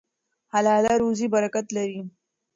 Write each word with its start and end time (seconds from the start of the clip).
حلاله 0.53 0.93
روزي 1.01 1.27
برکت 1.33 1.65
لري. 1.75 1.99